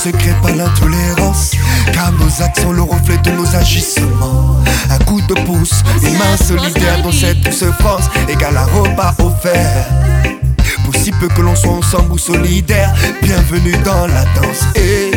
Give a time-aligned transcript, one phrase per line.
[0.00, 1.52] secret, pas l'intolérance.
[1.92, 4.56] Car nos actes sont le reflet de nos agissements.
[4.88, 9.86] Un coup de pouce, une main solidaire dans cette douce France, égale un repas offert.
[10.84, 14.64] Pour si peu que l'on soit ensemble ou solidaire, bienvenue dans la danse.
[14.74, 15.10] Et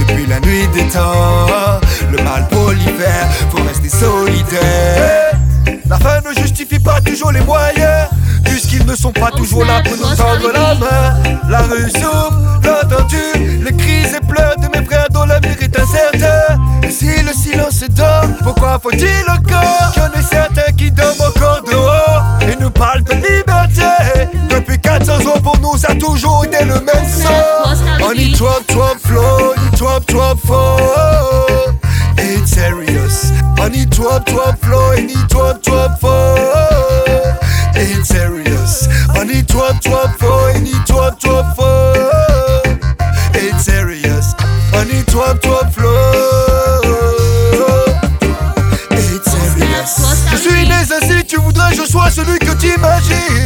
[0.00, 5.38] depuis la nuit des temps, le mal pour l'hiver, faut rester solidaire.
[5.88, 8.08] La fin ne justifie pas toujours les moyens
[8.86, 11.38] ne sont pas toujours là pour nous tendre la main.
[11.48, 16.56] La rue s'ouvre, l'entendu Les cris et pleurs de mes frères dont l'avenir est incertain
[16.90, 20.22] si le silence est d'or, pourquoi faut-il encore en ait
[38.46, 38.86] Serious.
[39.10, 42.62] I need twelve, twelve flow, I need twelve, twelve four.
[43.34, 44.34] It's serious.
[44.72, 46.80] I need twelve, twelve flow.
[48.92, 49.98] It's serious.
[50.30, 53.45] Je suis né ainsi, tu voudrais que je sois celui que t'imagines.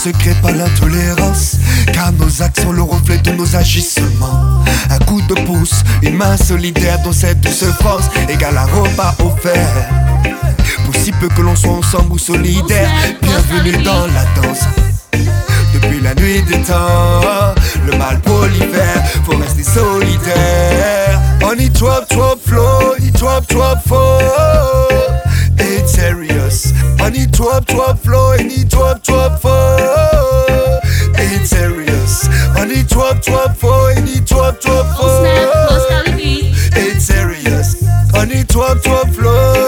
[0.00, 1.56] Se crée par l'intolérance.
[1.92, 4.64] Car nos actes sont le reflet de nos agissements.
[4.88, 9.88] Un coup de pouce, une main solidaire dans cette douce France égale un repas offert.
[10.84, 12.88] Pour si peu que l'on soit ensemble ou solidaire,
[13.20, 14.64] bienvenue dans la danse.
[15.74, 17.54] Depuis la nuit des temps,
[17.84, 18.18] le mal
[18.52, 21.20] l'hiver, faut rester solidaire.
[21.42, 24.88] On y trop trop flow, y trop trop fort.
[25.58, 26.72] It's serious.
[27.02, 28.94] On y trop trop flow, y trop
[38.46, 39.59] Trop trop flow.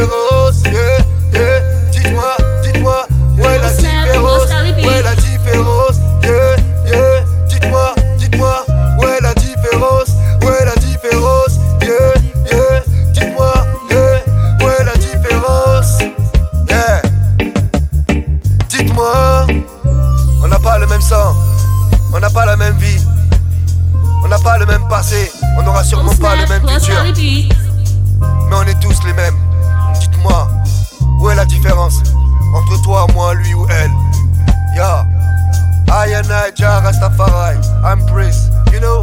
[0.00, 0.62] La différence.
[0.64, 1.60] Yeah, yeah.
[1.90, 3.06] Dites-moi, dites-moi
[3.36, 4.48] où est la différence.
[4.82, 5.96] Où est la différence.
[6.22, 6.56] Yeah,
[6.86, 7.24] yeah.
[7.48, 8.64] Dites-moi, dites-moi
[8.98, 10.08] où est la différence.
[10.42, 11.58] Où est la différence.
[11.82, 12.14] Yeah,
[12.50, 12.82] yeah.
[13.12, 13.52] Dites-moi,
[13.90, 14.22] yeah.
[14.60, 15.98] Où est la différence.
[16.68, 17.02] Yeah.
[18.68, 19.46] Dites-moi,
[20.42, 21.34] on n'a pas le même sang,
[22.12, 23.00] on n'a pas la même vie,
[24.24, 27.02] on n'a pas le même passé, on n'aura sûrement pas le même futur,
[28.48, 29.49] mais on est tous les mêmes.
[30.10, 30.48] Dites-moi,
[31.20, 32.02] où est la différence
[32.54, 33.90] entre toi, moi, lui ou elle?
[34.74, 35.06] Yeah,
[35.88, 39.02] I and I, Jah Rastafari, I'm Prince, you know?